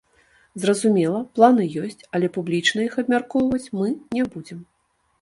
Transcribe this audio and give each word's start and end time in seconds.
Зразумела, 0.63 1.19
планы 1.35 1.67
ёсць, 1.83 2.01
але 2.15 2.33
публічна 2.41 2.79
іх 2.89 2.99
абмяркоўваць 3.05 3.65
мы 3.77 3.95
не 4.15 4.29
будзем. 4.37 4.69